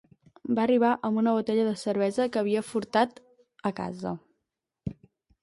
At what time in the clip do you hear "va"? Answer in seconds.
0.59-0.61